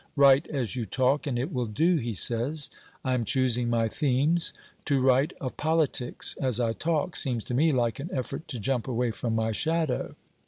[0.15, 2.71] "write as you talk and it will do," he says.
[3.05, 4.51] I am choosing my themes.
[4.85, 8.87] To write of politics as I talk, seems to me like an effort to jump
[8.87, 10.15] away from my shadow.